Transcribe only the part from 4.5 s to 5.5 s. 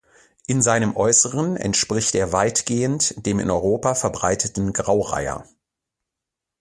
Graureiher.